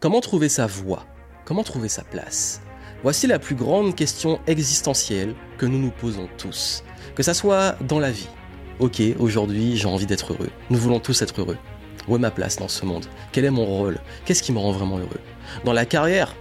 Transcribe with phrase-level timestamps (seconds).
[0.00, 1.04] Comment trouver sa voie?
[1.44, 2.62] Comment trouver sa place?
[3.02, 6.84] Voici la plus grande question existentielle que nous nous posons tous.
[7.14, 8.30] Que ça soit dans la vie.
[8.78, 10.48] Ok, aujourd'hui j'ai envie d'être heureux.
[10.70, 11.58] Nous voulons tous être heureux.
[12.08, 13.04] Où est ma place dans ce monde?
[13.30, 14.00] Quel est mon rôle?
[14.24, 15.20] Qu'est-ce qui me rend vraiment heureux?
[15.66, 16.34] Dans la carrière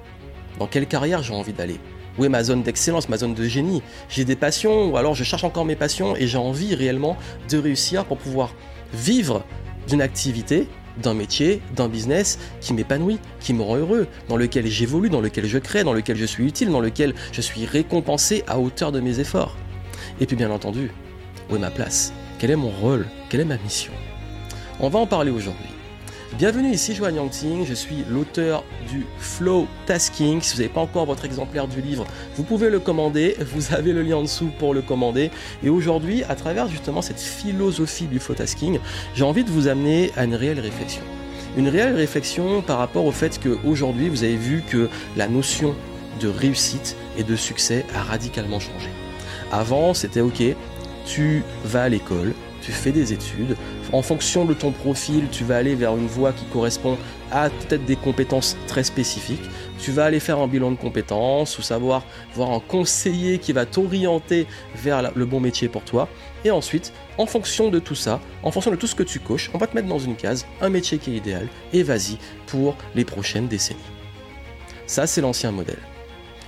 [0.58, 1.82] Dans quelle carrière j'ai envie d'aller?
[2.18, 3.84] Où est ma zone d'excellence, ma zone de génie?
[4.08, 7.18] J'ai des passions ou alors je cherche encore mes passions et j'ai envie réellement
[7.50, 8.54] de réussir pour pouvoir
[8.94, 9.44] vivre
[9.90, 10.70] d'une activité
[11.02, 15.46] d'un métier, d'un business qui m'épanouit, qui me rend heureux, dans lequel j'évolue, dans lequel
[15.46, 19.00] je crée, dans lequel je suis utile, dans lequel je suis récompensé à hauteur de
[19.00, 19.56] mes efforts.
[20.20, 20.92] Et puis bien entendu,
[21.50, 22.14] où est ma place?
[22.38, 23.06] Quel est mon rôle?
[23.30, 23.94] Quelle est ma mission?
[24.80, 25.79] On va en parler aujourd'hui.
[26.38, 30.40] Bienvenue ici, Joanne Yangting, je suis l'auteur du Flow Tasking.
[30.42, 32.06] Si vous n'avez pas encore votre exemplaire du livre,
[32.36, 35.32] vous pouvez le commander, vous avez le lien en dessous pour le commander.
[35.64, 38.80] Et aujourd'hui, à travers justement cette philosophie du Flow Tasking,
[39.16, 41.02] j'ai envie de vous amener à une réelle réflexion.
[41.58, 45.76] Une réelle réflexion par rapport au fait qu'aujourd'hui, vous avez vu que la notion
[46.22, 48.90] de réussite et de succès a radicalement changé.
[49.52, 50.44] Avant, c'était ok,
[51.08, 53.58] tu vas à l'école, tu fais des études,
[53.92, 56.98] en fonction de ton profil, tu vas aller vers une voie qui correspond
[57.32, 59.42] à peut-être des compétences très spécifiques.
[59.80, 62.04] Tu vas aller faire un bilan de compétences ou savoir
[62.36, 66.08] voir un conseiller qui va t'orienter vers le bon métier pour toi.
[66.46, 69.50] Et ensuite, en fonction de tout ça, en fonction de tout ce que tu coches,
[69.54, 72.76] on va te mettre dans une case, un métier qui est idéal, et vas-y pour
[72.96, 73.80] les prochaines décennies.
[74.86, 75.80] Ça, c'est l'ancien modèle.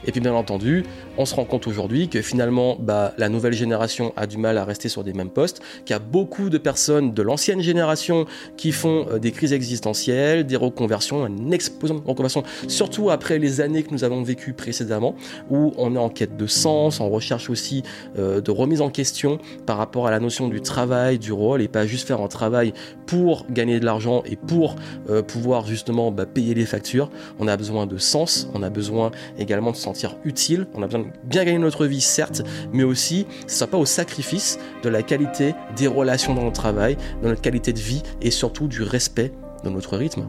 [0.05, 0.83] Et puis bien entendu,
[1.17, 4.65] on se rend compte aujourd'hui que finalement, bah, la nouvelle génération a du mal à
[4.65, 8.25] rester sur des mêmes postes, qu'il y a beaucoup de personnes de l'ancienne génération
[8.57, 13.61] qui font euh, des crises existentielles, des reconversions, une explosion de reconversion, surtout après les
[13.61, 15.15] années que nous avons vécues précédemment,
[15.49, 17.83] où on est en quête de sens, on recherche aussi
[18.17, 21.67] euh, de remise en question par rapport à la notion du travail, du rôle, et
[21.67, 22.73] pas juste faire un travail
[23.05, 24.75] pour gagner de l'argent et pour
[25.09, 27.09] euh, pouvoir justement bah, payer les factures.
[27.39, 30.85] On a besoin de sens, on a besoin également de se sentir utile, on a
[30.85, 35.03] besoin bien gagner notre vie, certes, mais aussi, ce soit pas au sacrifice de la
[35.03, 39.31] qualité des relations dans le travail, de notre qualité de vie et surtout du respect
[39.63, 40.27] de notre rythme.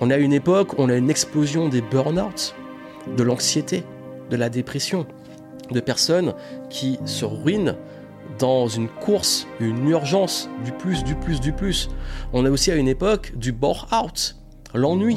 [0.00, 2.54] On a une époque, on a une explosion des burn-out,
[3.16, 3.84] de l'anxiété,
[4.30, 5.06] de la dépression,
[5.70, 6.34] de personnes
[6.70, 7.76] qui se ruinent
[8.38, 11.88] dans une course, une urgence, du plus, du plus, du plus.
[12.32, 14.36] On a aussi à une époque du bore-out,
[14.74, 15.16] l'ennui,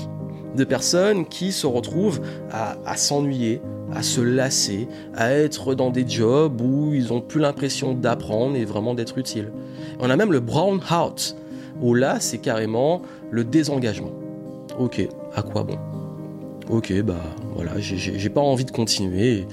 [0.55, 3.61] de personnes qui se retrouvent à s'ennuyer,
[3.93, 8.65] à se lasser, à être dans des jobs où ils n'ont plus l'impression d'apprendre et
[8.65, 9.51] vraiment d'être utiles.
[9.99, 11.35] On a même le brown out,
[11.81, 14.11] où là c'est carrément le désengagement.
[14.79, 15.77] Ok, à quoi bon?
[16.69, 17.21] Ok, bah
[17.55, 19.45] voilà, j'ai pas envie de continuer,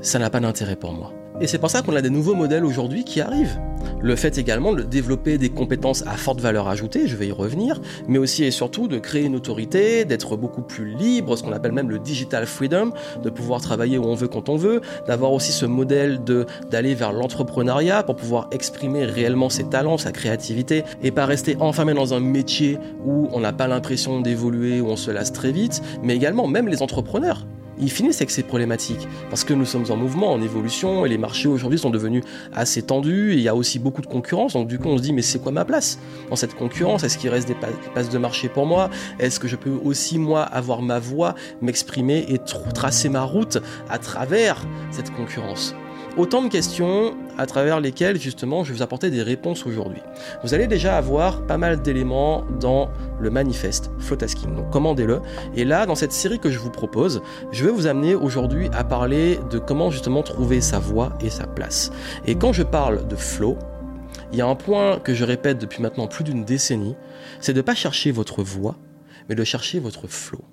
[0.00, 1.12] ça n'a pas d'intérêt pour moi.
[1.40, 3.58] Et c'est pour ça qu'on a des nouveaux modèles aujourd'hui qui arrivent.
[4.00, 7.80] Le fait également de développer des compétences à forte valeur ajoutée, je vais y revenir,
[8.06, 11.72] mais aussi et surtout de créer une autorité, d'être beaucoup plus libre, ce qu'on appelle
[11.72, 12.92] même le digital freedom,
[13.22, 16.94] de pouvoir travailler où on veut quand on veut, d'avoir aussi ce modèle de d'aller
[16.94, 22.14] vers l'entrepreneuriat pour pouvoir exprimer réellement ses talents, sa créativité et pas rester enfermé dans
[22.14, 26.14] un métier où on n'a pas l'impression d'évoluer, où on se lasse très vite, mais
[26.14, 27.46] également même les entrepreneurs
[27.78, 29.08] ils finissent avec ces problématiques.
[29.30, 32.82] Parce que nous sommes en mouvement, en évolution et les marchés aujourd'hui sont devenus assez
[32.82, 34.54] tendus et il y a aussi beaucoup de concurrence.
[34.54, 35.98] Donc du coup, on se dit mais c'est quoi ma place
[36.30, 37.04] dans cette concurrence?
[37.04, 37.56] Est-ce qu'il reste des
[37.92, 38.90] places de marché pour moi?
[39.18, 42.38] Est-ce que je peux aussi moi avoir ma voix, m'exprimer et
[42.74, 43.58] tracer ma route
[43.88, 45.74] à travers cette concurrence?
[46.18, 50.02] Autant de questions à travers lesquelles justement je vais vous apporter des réponses aujourd'hui.
[50.44, 55.22] Vous allez déjà avoir pas mal d'éléments dans le manifeste Flowtasking, donc commandez-le.
[55.56, 58.84] Et là, dans cette série que je vous propose, je vais vous amener aujourd'hui à
[58.84, 61.90] parler de comment justement trouver sa voie et sa place.
[62.26, 63.56] Et quand je parle de flow,
[64.32, 66.94] il y a un point que je répète depuis maintenant plus d'une décennie,
[67.40, 68.76] c'est de ne pas chercher votre voie,
[69.30, 70.44] mais de chercher votre flow.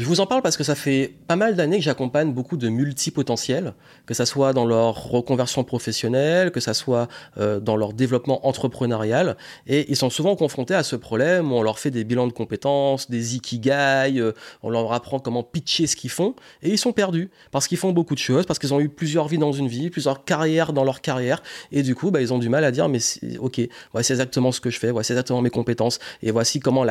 [0.00, 2.70] Je vous en parle parce que ça fait pas mal d'années que j'accompagne beaucoup de
[2.70, 3.74] multipotentiels,
[4.06, 7.06] que ça soit dans leur reconversion professionnelle, que ça soit
[7.36, 11.62] euh, dans leur développement entrepreneurial, et ils sont souvent confrontés à ce problème où on
[11.62, 15.96] leur fait des bilans de compétences, des ikigai, euh, on leur apprend comment pitcher ce
[15.96, 18.80] qu'ils font, et ils sont perdus parce qu'ils font beaucoup de choses, parce qu'ils ont
[18.80, 21.42] eu plusieurs vies dans une vie, plusieurs carrières dans leur carrière,
[21.72, 23.00] et du coup, bah, ils ont du mal à dire mais
[23.38, 23.60] ok,
[23.92, 26.86] voici exactement ce que je fais, voici exactement mes compétences, et voici comment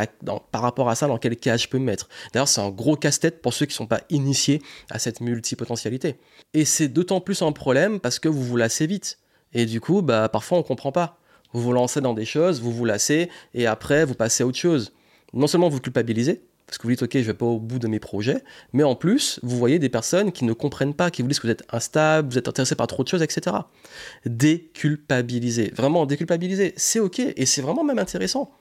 [0.51, 2.07] par rapport à ça, dans quel cas je peux me mettre.
[2.33, 6.19] D'ailleurs, c'est un gros casse-tête pour ceux qui ne sont pas initiés à cette multipotentialité.
[6.53, 9.17] Et c'est d'autant plus un problème parce que vous vous lassez vite.
[9.53, 11.17] Et du coup, bah, parfois on ne comprend pas.
[11.53, 14.57] Vous vous lancez dans des choses, vous vous lassez, et après vous passez à autre
[14.57, 14.93] chose.
[15.33, 17.87] Non seulement vous culpabilisez, parce que vous dites ok je vais pas au bout de
[17.87, 18.43] mes projets,
[18.73, 21.47] mais en plus vous voyez des personnes qui ne comprennent pas, qui vous disent que
[21.47, 23.55] vous êtes instable, vous êtes intéressé par trop de choses, etc.
[24.27, 28.51] Déculpabiliser, vraiment déculpabiliser, c'est ok et c'est vraiment même intéressant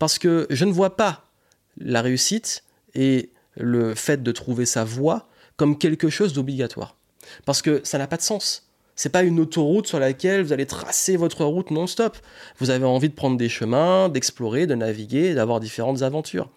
[0.00, 1.30] parce que je ne vois pas
[1.78, 6.96] la réussite et le fait de trouver sa voie comme quelque chose d'obligatoire.
[7.44, 8.68] Parce que ça n'a pas de sens.
[8.94, 12.16] C'est pas une autoroute sur laquelle vous allez tracer votre route non-stop.
[12.58, 16.50] Vous avez envie de prendre des chemins, d'explorer, de naviguer, d'avoir différentes aventures.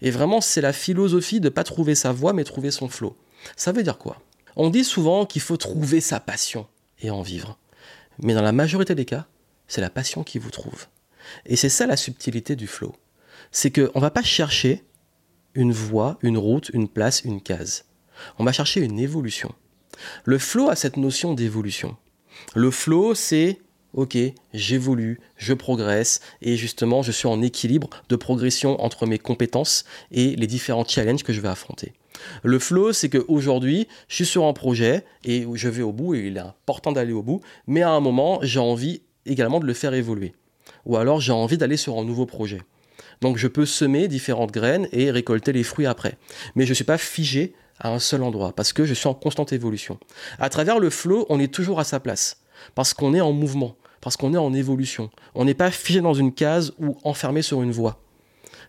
[0.00, 3.16] Et vraiment, c'est la philosophie de pas trouver sa voie, mais trouver son flot.
[3.56, 4.20] Ça veut dire quoi?
[4.56, 6.66] On dit souvent qu'il faut trouver sa passion
[7.00, 7.58] et en vivre.
[8.18, 9.26] Mais dans la majorité des cas,
[9.68, 10.86] c'est la passion qui vous trouve.
[11.46, 12.94] Et c'est ça la subtilité du flow.
[13.50, 14.84] C'est qu'on ne va pas chercher
[15.54, 17.84] une voie, une route, une place, une case.
[18.38, 19.52] On va chercher une évolution.
[20.24, 21.96] Le flow a cette notion d'évolution.
[22.54, 23.58] Le flow, c'est
[23.94, 24.18] ok,
[24.52, 30.36] j'évolue, je progresse, et justement, je suis en équilibre de progression entre mes compétences et
[30.36, 31.92] les différents challenges que je vais affronter.
[32.42, 36.26] Le flow, c'est qu'aujourd'hui, je suis sur un projet et je vais au bout, et
[36.26, 39.74] il est important d'aller au bout, mais à un moment, j'ai envie également de le
[39.74, 40.34] faire évoluer.
[40.86, 42.60] Ou alors, j'ai envie d'aller sur un nouveau projet.
[43.20, 46.18] Donc, je peux semer différentes graines et récolter les fruits après.
[46.54, 49.14] Mais je ne suis pas figé à un seul endroit, parce que je suis en
[49.14, 49.98] constante évolution.
[50.38, 52.42] À travers le flow, on est toujours à sa place,
[52.74, 55.10] parce qu'on est en mouvement, parce qu'on est en évolution.
[55.34, 58.00] On n'est pas figé dans une case ou enfermé sur une voie.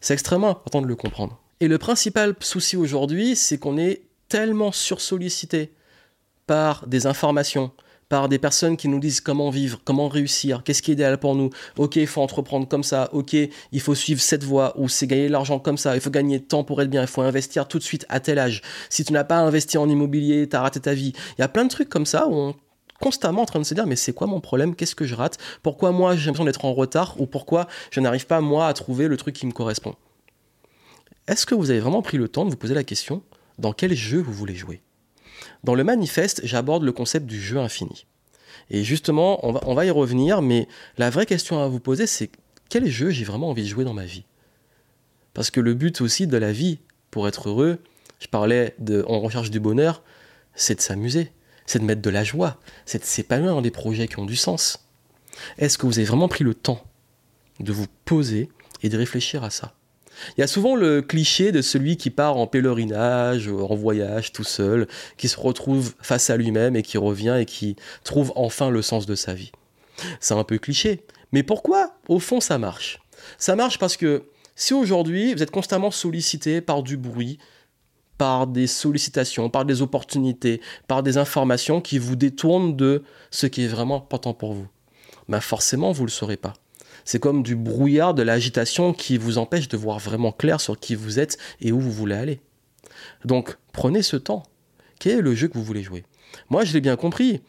[0.02, 1.40] C'est extrêmement important de le comprendre.
[1.60, 5.72] Et le principal souci aujourd'hui, c'est qu'on est tellement sursollicité
[6.48, 7.72] par des informations,
[8.10, 11.36] par des personnes qui nous disent comment vivre, comment réussir, qu'est-ce qui est idéal pour
[11.36, 11.50] nous.
[11.78, 13.10] Ok, il faut entreprendre comme ça.
[13.14, 15.96] Ok, il faut suivre cette voie ou c'est gagner de l'argent comme ça.
[15.96, 17.02] Il faut gagner de temps pour être bien.
[17.02, 18.62] Il faut investir tout de suite à tel âge.
[18.90, 21.14] Si tu n'as pas investi en immobilier, tu as raté ta vie.
[21.38, 22.56] Il y a plein de trucs comme ça où on
[23.02, 24.76] constamment en train de se dire mais c'est quoi mon problème?
[24.76, 25.38] Qu'est-ce que je rate?
[25.64, 29.08] Pourquoi moi j'ai l'impression d'être en retard ou pourquoi je n'arrive pas moi à trouver
[29.08, 29.96] le truc qui me correspond?
[31.28, 33.24] Est-ce que vous avez vraiment pris le temps de vous poser la question
[33.58, 34.82] dans quel jeu vous voulez jouer?
[35.64, 38.06] Dans le manifeste, j'aborde le concept du jeu infini.
[38.70, 40.68] Et justement, on va, y revenir, mais
[40.98, 42.32] la vraie question à vous poser, c'est
[42.70, 44.24] quel jeu j'ai vraiment envie de jouer dans ma vie?
[45.34, 46.80] Parce que le but aussi de la vie,
[47.12, 47.80] pour être heureux,
[48.20, 50.02] je parlais de on recherche du bonheur,
[50.56, 51.32] c'est de s'amuser,
[51.66, 54.36] c'est de mettre de la joie, c'est de s'épanouir dans des projets qui ont du
[54.36, 54.88] sens.
[55.58, 56.82] Est-ce que vous avez vraiment pris le temps
[57.60, 58.50] de vous poser
[58.82, 59.76] et de réfléchir à ça?
[60.38, 64.44] Il y a souvent le cliché de celui qui part en pèlerinage, en voyage tout
[64.44, 68.82] seul, qui se retrouve face à lui-même et qui revient et qui trouve enfin le
[68.82, 69.52] sens de sa vie.
[70.20, 71.04] C'est un peu cliché.
[71.32, 73.00] Mais pourquoi, au fond, ça marche?
[73.38, 74.26] Ça marche parce que
[74.56, 77.40] si aujourd'hui vous êtes constamment sollicité par du bruit,
[78.18, 83.66] par des sollicitations, par des opportunités, par des informations qui vous détournent de ce qui
[83.66, 84.68] est vraiment important pour vous,
[85.28, 86.54] ben forcément vous ne le saurez pas.
[87.06, 90.96] C'est comme du brouillard, de l'agitation qui vous empêche de voir vraiment clair sur qui
[90.96, 92.42] vous êtes et où vous voulez aller.
[93.24, 94.44] Donc prenez ce temps.
[95.00, 96.04] Quel est le jeu que vous voulez jouer?
[96.50, 97.42] Moi, je l'ai bien compris.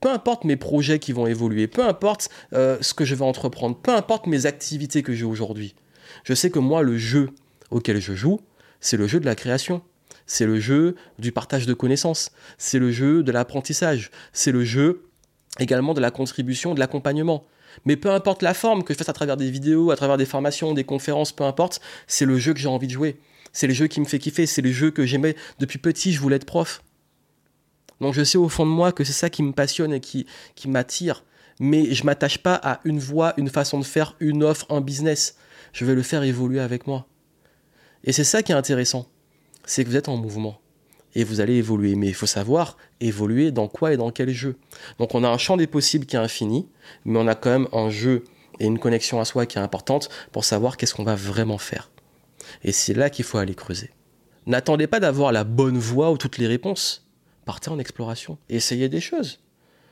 [0.00, 3.76] Peu importe mes projets qui vont évoluer, peu importe euh, ce que je vais entreprendre,
[3.76, 5.74] peu importe mes activités que j'ai aujourd'hui,
[6.24, 7.30] je sais que moi, le jeu
[7.70, 8.40] auquel je joue,
[8.80, 9.82] c'est le jeu de la création.
[10.26, 12.30] C'est le jeu du partage de connaissances.
[12.56, 14.10] C'est le jeu de l'apprentissage.
[14.32, 15.06] C'est le jeu
[15.58, 17.44] également de la contribution, de l'accompagnement.
[17.84, 20.26] Mais peu importe la forme, que je fasse à travers des vidéos, à travers des
[20.26, 23.18] formations, des conférences, peu importe, c'est le jeu que j'ai envie de jouer.
[23.52, 26.20] C'est le jeu qui me fait kiffer, c'est le jeu que j'aimais depuis petit, je
[26.20, 26.82] voulais être prof.
[28.00, 30.26] Donc je sais au fond de moi que c'est ça qui me passionne et qui,
[30.66, 31.24] m'attire.
[31.60, 35.36] Mais je m'attache pas à une voie, une façon de faire, une offre, un business.
[35.72, 37.06] Je vais le faire évoluer avec moi.
[38.02, 39.08] Et c'est ça qui est intéressant.
[39.64, 40.60] C'est que vous êtes en mouvement
[41.14, 41.94] et vous allez évoluer.
[41.94, 44.56] Mais il faut savoir évoluer dans quoi et dans quel jeu.
[44.98, 46.68] Donc on a un champ des possibles qui est infini,
[47.04, 48.24] mais on a quand même un jeu
[48.60, 51.90] et une connexion à soi qui est importante pour savoir qu'est-ce qu'on va vraiment faire.
[52.62, 53.90] Et c'est là qu'il faut aller creuser.
[54.46, 57.06] N'attendez pas d'avoir la bonne voie ou toutes les réponses.
[57.44, 59.40] Partez en exploration essayez des choses.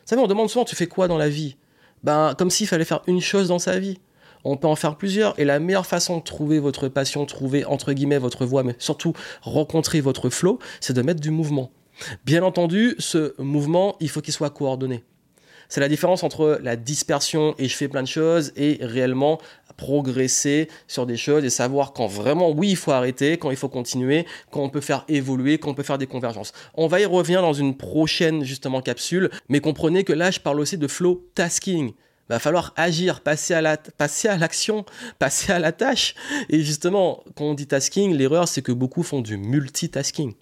[0.02, 1.56] Vous savez, on demande souvent tu fais quoi dans la vie?
[2.02, 3.98] Ben comme s'il fallait faire une chose dans sa vie
[4.44, 5.38] on peut en faire plusieurs.
[5.38, 9.12] Et la meilleure façon de trouver votre passion, trouver entre guillemets votre voie, mais surtout
[9.42, 11.70] rencontrer votre flow, c'est de mettre du mouvement.
[12.24, 15.04] Bien entendu, ce mouvement, il faut qu'il soit coordonné.
[15.68, 19.38] C'est la différence entre la dispersion et je fais plein de choses et réellement
[19.78, 23.70] progresser sur des choses et savoir quand vraiment oui il faut arrêter, quand il faut
[23.70, 26.52] continuer, quand on peut faire évoluer, quand on peut faire des convergences.
[26.74, 30.60] On va y revenir dans une prochaine justement capsule, mais comprenez que là je parle
[30.60, 31.94] aussi de flow tasking
[32.28, 34.84] va falloir agir, passer à la, passer à l'action,
[35.18, 36.14] passer à la tâche.
[36.48, 40.34] Et justement, quand on dit tasking, l'erreur c'est que beaucoup font du multitasking.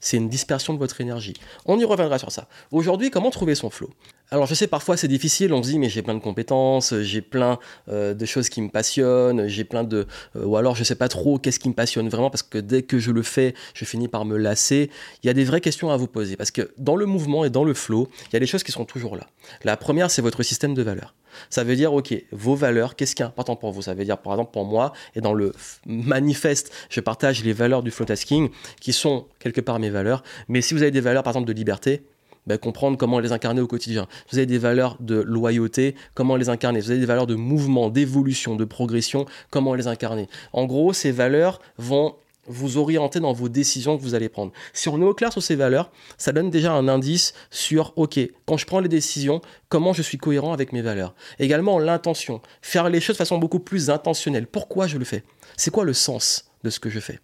[0.00, 1.34] C'est une dispersion de votre énergie.
[1.66, 2.48] On y reviendra sur ça.
[2.70, 3.90] Aujourd'hui, comment trouver son flow?
[4.30, 7.22] Alors je sais parfois c'est difficile, on se dit mais j'ai plein de compétences, j'ai
[7.22, 7.58] plein
[7.88, 10.06] euh, de choses qui me passionnent, j'ai plein de...
[10.36, 12.82] Euh, ou alors je sais pas trop qu'est-ce qui me passionne vraiment parce que dès
[12.82, 14.90] que je le fais, je finis par me lasser.
[15.22, 17.50] Il y a des vraies questions à vous poser parce que dans le mouvement et
[17.50, 19.26] dans le flow, il y a des choses qui sont toujours là.
[19.64, 21.14] La première c'est votre système de valeurs.
[21.50, 23.82] Ça veut dire, ok, vos valeurs, qu'est-ce qui est important pour vous?
[23.82, 25.52] Ça veut dire, par exemple, pour moi, et dans le
[25.86, 28.48] manifeste, je partage les valeurs du flow tasking,
[28.80, 30.22] qui sont quelque part mes valeurs.
[30.48, 32.02] Mais si vous avez des valeurs, par exemple, de liberté,
[32.48, 34.08] ben, comprendre comment les incarner au quotidien.
[34.30, 36.80] Vous avez des valeurs de loyauté, comment les incarner.
[36.80, 40.28] Vous avez des valeurs de mouvement, d'évolution, de progression, comment les incarner.
[40.54, 44.52] En gros, ces valeurs vont vous orienter dans vos décisions que vous allez prendre.
[44.72, 48.18] Si on est au clair sur ces valeurs, ça donne déjà un indice sur, ok,
[48.46, 51.14] quand je prends les décisions, comment je suis cohérent avec mes valeurs.
[51.38, 52.40] Également, l'intention.
[52.62, 54.46] Faire les choses de façon beaucoup plus intentionnelle.
[54.46, 55.22] Pourquoi je le fais?
[55.58, 57.20] C'est quoi le sens de ce que je fais?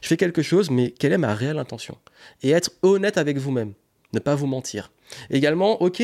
[0.00, 1.98] Je fais quelque chose, mais quelle est ma réelle intention?
[2.42, 3.74] Et être honnête avec vous-même.
[4.12, 4.92] Ne pas vous mentir.
[5.30, 6.02] Également, ok,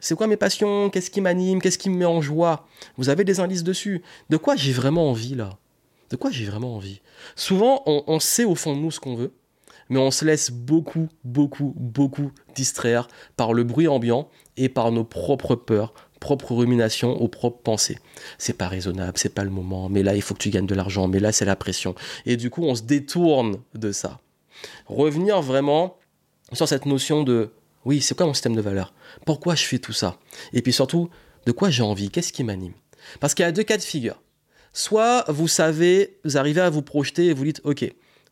[0.00, 0.90] c'est quoi mes passions?
[0.90, 1.62] Qu'est-ce qui m'anime?
[1.62, 2.66] Qu'est-ce qui me met en joie?
[2.96, 4.02] Vous avez des indices dessus.
[4.28, 5.58] De quoi j'ai vraiment envie là?
[6.10, 7.00] De quoi j'ai vraiment envie?
[7.36, 9.32] Souvent, on, sait au fond de nous ce qu'on veut,
[9.88, 15.04] mais on se laisse beaucoup, beaucoup, beaucoup distraire par le bruit ambiant et par nos
[15.04, 17.98] propres peurs, propres ruminations, aux propres pensées.
[18.36, 20.74] C'est pas raisonnable, c'est pas le moment, mais là il faut que tu gagnes de
[20.74, 21.94] l'argent, mais là c'est la pression.
[22.26, 24.20] Et du coup, on se détourne de ça.
[24.86, 25.96] Revenir vraiment
[26.54, 27.50] sur cette notion de
[27.84, 28.94] oui, c'est quoi mon système de valeurs?
[29.26, 30.16] Pourquoi je fais tout ça?
[30.52, 31.10] Et puis surtout,
[31.46, 32.10] de quoi j'ai envie?
[32.10, 32.72] Qu'est-ce qui m'anime?
[33.20, 34.22] Parce qu'il y a deux cas de figure.
[34.72, 37.84] Soit vous savez, vous arrivez à vous projeter et vous dites, ok,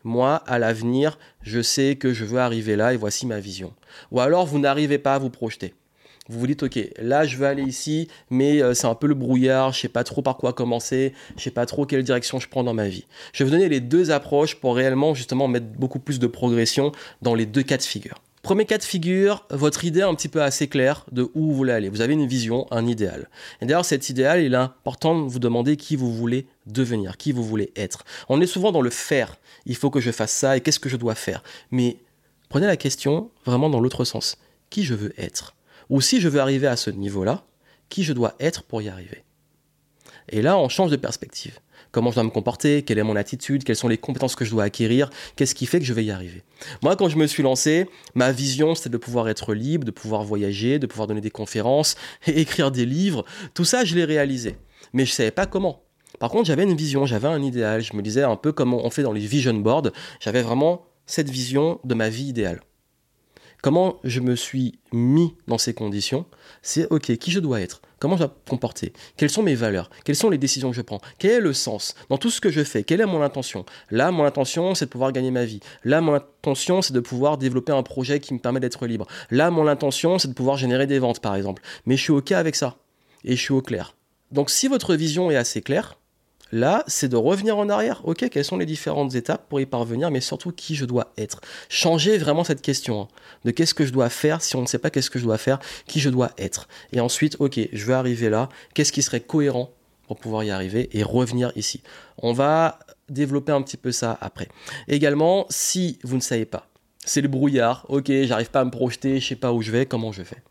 [0.05, 3.75] moi, à l'avenir, je sais que je veux arriver là et voici ma vision.
[4.11, 5.75] Ou alors, vous n'arrivez pas à vous projeter.
[6.29, 9.15] Vous vous dites, ok, là, je veux aller ici, mais euh, c'est un peu le
[9.15, 12.49] brouillard, je sais pas trop par quoi commencer, je sais pas trop quelle direction je
[12.49, 13.07] prends dans ma vie.
[13.33, 16.93] Je vais vous donner les deux approches pour réellement, justement, mettre beaucoup plus de progression
[17.23, 18.23] dans les deux cas de figure.
[18.43, 21.55] Premier cas de figure, votre idée est un petit peu assez claire de où vous
[21.55, 21.89] voulez aller.
[21.89, 23.29] Vous avez une vision, un idéal.
[23.61, 27.31] Et d'ailleurs, cet idéal, il est important de vous demander qui vous voulez devenir, qui
[27.31, 28.05] vous voulez être.
[28.29, 29.37] On est souvent dans le faire.
[29.65, 31.45] Il faut que je fasse ça et qu'est-ce que je dois faire.
[31.71, 31.99] Mais
[32.49, 34.37] prenez la question vraiment dans l'autre sens.
[34.71, 35.55] Qui je veux être?
[35.91, 37.45] Ou si je veux arriver à ce niveau-là,
[37.89, 39.25] qui je dois être pour y arriver?
[40.29, 41.59] Et là, on change de perspective
[41.93, 44.51] comment je dois me comporter, quelle est mon attitude, quelles sont les compétences que je
[44.51, 46.43] dois acquérir, qu'est-ce qui fait que je vais y arriver?
[46.83, 50.25] Moi, quand je me suis lancé, ma vision, c'était de pouvoir être libre, de pouvoir
[50.25, 51.95] voyager, de pouvoir donner des conférences,
[52.27, 53.25] et écrire des livres.
[53.55, 54.57] Tout ça, je l'ai réalisé.
[54.93, 55.83] Mais je ne savais pas comment.
[56.19, 57.83] Par contre, j'avais une vision, j'avais un idéal.
[57.83, 59.91] Je me disais un peu comme on fait dans les vision boards.
[60.21, 62.61] J'avais vraiment cette vision de ma vie idéale.
[63.63, 66.27] Comment je me suis mis dans ces conditions
[66.63, 69.89] C'est ok, qui je dois être Comment je dois me comporter Quelles sont mes valeurs
[70.05, 72.51] Quelles sont les décisions que je prends Quel est le sens dans tout ce que
[72.51, 75.61] je fais Quelle est mon intention Là, mon intention, c'est de pouvoir gagner ma vie.
[75.85, 79.07] Là, mon intention, c'est de pouvoir développer un projet qui me permet d'être libre.
[79.31, 81.63] Là, mon intention, c'est de pouvoir générer des ventes, par exemple.
[81.87, 82.79] Mais je suis ok avec ça.
[83.25, 83.95] Et je suis au clair.
[84.33, 86.01] Donc, si votre vision est assez claire,
[86.53, 88.03] Là, c'est de revenir en arrière.
[88.05, 91.41] Ok, quelles sont les différentes étapes pour y parvenir, mais surtout qui je dois être.
[91.71, 93.09] Changer vraiment cette question hein,
[93.47, 95.39] de qu'est-ce que je dois faire si on ne sait pas qu'est-ce que je dois
[95.39, 96.69] faire, qui je dois être.
[96.93, 98.51] Et ensuite, ok, je veux arriver là.
[98.75, 99.71] Qu'est-ce qui serait cohérent
[100.07, 101.83] pour pouvoir y arriver et revenir ici?
[102.19, 102.79] On va
[103.09, 104.49] développer un petit peu ça après.
[104.89, 106.69] Également, si vous ne savez pas,
[107.03, 107.87] c'est le brouillard.
[107.89, 110.43] Ok, j'arrive pas à me projeter, je sais pas où je vais, comment je fais?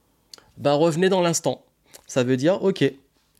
[0.57, 1.63] Ben revenez dans l'instant.
[2.07, 2.91] Ça veut dire, ok,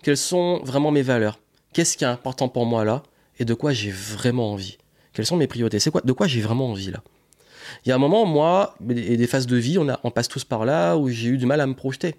[0.04, 1.40] quelles sont vraiment mes valeurs?
[1.74, 3.04] Qu'est-ce qui est important pour moi là
[3.40, 4.78] et de quoi j'ai vraiment envie?
[5.14, 5.80] Quelles sont mes priorités?
[5.80, 7.02] C'est quoi De quoi j'ai vraiment envie là?
[7.86, 10.44] Il y a un moment, moi, et des phases de vie, on, a, passe tous
[10.44, 12.16] par là où j'ai eu du mal à me projeter.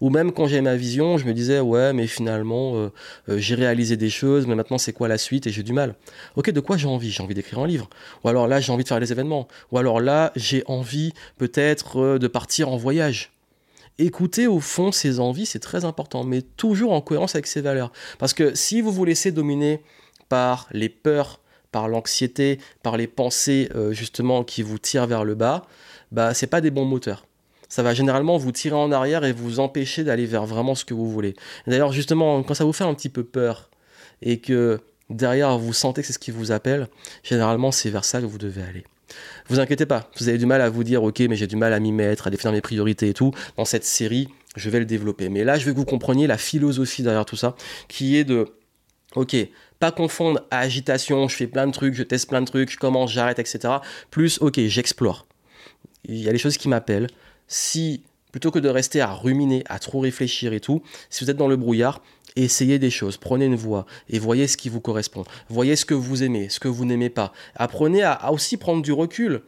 [0.00, 2.92] Ou même quand j'ai ma vision, je me disais, ouais, mais finalement, euh,
[3.30, 5.46] euh, j'ai réalisé des choses, mais maintenant c'est quoi la suite?
[5.46, 5.94] Et j'ai du mal.
[6.36, 7.10] Ok, de quoi j'ai envie?
[7.10, 7.88] J'ai envie d'écrire un livre.
[8.22, 9.48] Ou alors là, j'ai envie de faire des événements.
[9.72, 13.32] Ou alors là, j'ai envie peut-être euh, de partir en voyage
[14.04, 17.92] écouter au fond ses envies, c'est très important, mais toujours en cohérence avec ses valeurs.
[18.18, 19.82] Parce que si vous vous laissez dominer
[20.28, 21.40] par les peurs,
[21.72, 25.66] par l'anxiété, par les pensées euh, justement qui vous tirent vers le bas,
[26.12, 27.26] bah c'est pas des bons moteurs.
[27.68, 30.94] Ça va généralement vous tirer en arrière et vous empêcher d'aller vers vraiment ce que
[30.94, 31.34] vous voulez.
[31.68, 33.70] D'ailleurs, justement, quand ça vous fait un petit peu peur
[34.22, 36.88] et que derrière vous sentez que c'est ce qui vous appelle,
[37.22, 38.84] généralement c'est vers ça que vous devez aller.
[39.48, 41.72] Vous inquiétez pas, vous avez du mal à vous dire, ok, mais j'ai du mal
[41.72, 43.32] à m'y mettre, à définir mes priorités et tout.
[43.56, 45.28] Dans cette série, je vais le développer.
[45.28, 47.56] Mais là, je veux que vous compreniez la philosophie derrière tout ça,
[47.88, 48.48] qui est de,
[49.14, 49.36] ok,
[49.78, 53.12] pas confondre agitation, je fais plein de trucs, je teste plein de trucs, je commence,
[53.12, 53.74] j'arrête, etc.
[54.10, 55.26] Plus, ok, j'explore.
[56.04, 57.08] Il y a des choses qui m'appellent.
[57.48, 61.36] Si plutôt que de rester à ruminer, à trop réfléchir et tout, si vous êtes
[61.36, 62.02] dans le brouillard,
[62.36, 65.24] essayez des choses, prenez une voie et voyez ce qui vous correspond.
[65.48, 67.32] Voyez ce que vous aimez, ce que vous n'aimez pas.
[67.54, 69.42] Apprenez à, aussi prendre du recul.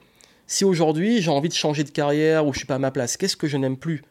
[0.46, 3.16] Si aujourd'hui j'ai envie de changer de carrière ou je suis pas à ma place,
[3.16, 4.02] qu'est-ce que je n'aime plus?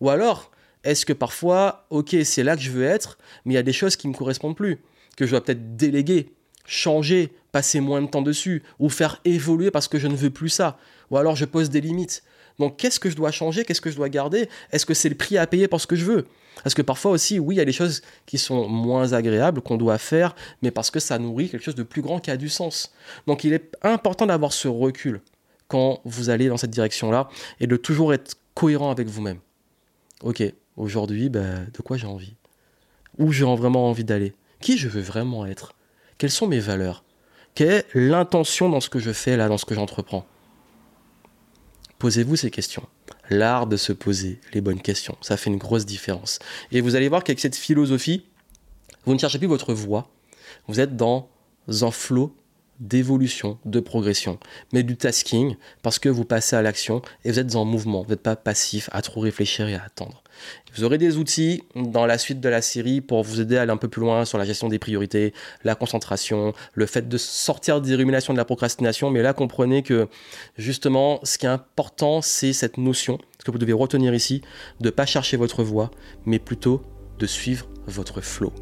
[0.00, 0.50] Ou alors,
[0.84, 3.72] est-ce que parfois, ok, c'est là que je veux être, mais il y a des
[3.72, 4.78] choses qui ne me correspondent plus,
[5.16, 6.32] que je dois peut-être déléguer,
[6.64, 10.48] changer, passer moins de temps dessus, ou faire évoluer parce que je ne veux plus
[10.48, 10.78] ça,
[11.10, 12.22] ou alors je pose des limites.
[12.58, 14.48] Donc qu'est-ce que je dois changer, qu'est-ce que je dois garder?
[14.70, 16.26] Est-ce que c'est le prix à payer pour ce que je veux?
[16.62, 19.76] Parce que parfois aussi, oui, il y a des choses qui sont moins agréables qu'on
[19.76, 22.48] doit faire, mais parce que ça nourrit quelque chose de plus grand qui a du
[22.48, 22.92] sens.
[23.26, 25.20] Donc il est important d'avoir ce recul
[25.68, 27.28] quand vous allez dans cette direction-là
[27.60, 29.38] et de toujours être cohérent avec vous-même.
[30.22, 30.42] Ok,
[30.76, 32.34] aujourd'hui, ben, de quoi j'ai envie?
[33.18, 34.34] Où j'ai vraiment envie d'aller?
[34.60, 35.74] Qui je veux vraiment être?
[36.18, 37.04] Quelles sont mes valeurs?
[37.54, 40.26] Quelle est l'intention dans ce que je fais là, dans ce que j'entreprends?
[42.00, 42.82] Posez-vous ces questions.
[43.28, 46.38] L'art de se poser les bonnes questions, ça fait une grosse différence.
[46.72, 48.24] Et vous allez voir qu'avec cette philosophie,
[49.04, 50.10] vous ne cherchez plus votre voie,
[50.66, 51.28] vous êtes dans
[51.68, 52.34] un flot
[52.80, 54.38] d'évolution, de progression,
[54.72, 58.10] mais du tasking, parce que vous passez à l'action et vous êtes en mouvement, vous
[58.10, 60.24] n'êtes pas passif à trop réfléchir et à attendre.
[60.74, 63.72] Vous aurez des outils dans la suite de la série pour vous aider à aller
[63.72, 65.32] un peu plus loin sur la gestion des priorités,
[65.64, 70.08] la concentration, le fait de sortir des ruminations de la procrastination, mais là comprenez que
[70.56, 74.42] justement ce qui est important c'est cette notion, ce que vous devez retenir ici,
[74.80, 75.90] de ne pas chercher votre voie,
[76.26, 76.82] mais plutôt
[77.18, 78.52] de suivre votre flow.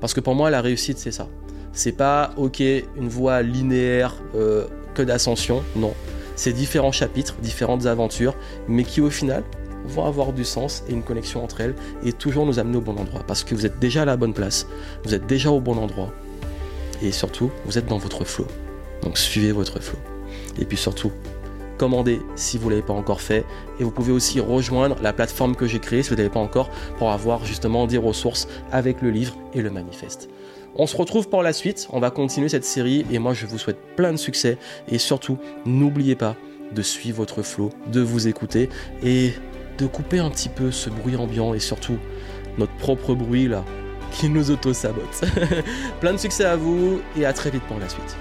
[0.00, 1.28] Parce que pour moi la réussite c'est ça
[1.72, 5.94] c'est pas ok une voie linéaire euh, que d'ascension, non.
[6.36, 8.34] C'est différents chapitres, différentes aventures,
[8.68, 9.42] mais qui au final
[9.84, 11.74] vont avoir du sens et une connexion entre elles
[12.04, 14.34] et toujours nous amener au bon endroit parce que vous êtes déjà à la bonne
[14.34, 14.66] place,
[15.04, 16.12] vous êtes déjà au bon endroit
[17.02, 18.46] et surtout vous êtes dans votre flow.
[19.02, 19.98] Donc suivez votre flow.
[20.60, 21.12] Et puis surtout,
[21.78, 23.44] commandez si vous ne l'avez pas encore fait
[23.80, 26.40] et vous pouvez aussi rejoindre la plateforme que j'ai créée si vous ne l'avez pas
[26.40, 30.28] encore pour avoir justement des ressources avec le livre et le manifeste.
[30.74, 33.58] On se retrouve pour la suite, on va continuer cette série et moi je vous
[33.58, 34.58] souhaite plein de succès
[34.88, 36.36] et surtout n'oubliez pas
[36.72, 38.70] de suivre votre flow, de vous écouter
[39.02, 39.32] et
[39.78, 41.98] de couper un petit peu ce bruit ambiant et surtout
[42.58, 43.64] notre propre bruit là
[44.12, 45.24] qui nous auto-sabote.
[46.00, 48.16] plein de succès à vous et à très vite pour la suite.